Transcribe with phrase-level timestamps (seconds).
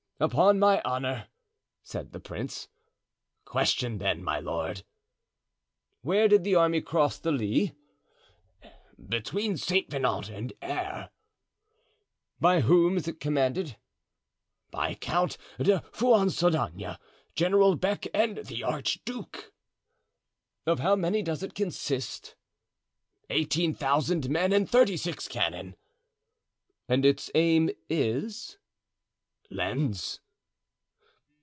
[0.21, 1.29] "Upon my honor,"
[1.81, 2.67] said the prince.
[3.43, 4.83] "Question, then, my lord."
[6.03, 7.71] "Where did the army cross the Lys?"
[9.03, 11.09] "Between Saint Venant and Aire."
[12.39, 13.77] "By whom is it commanded?"
[14.69, 16.99] "By Count de Fuonsaldagna,
[17.33, 19.51] General Beck and the archduke."
[20.67, 22.35] "Of how many does it consist?"
[23.31, 25.75] "Eighteen thousand men and thirty six cannon."
[26.87, 28.59] "And its aim is?"
[29.53, 30.21] "Lens."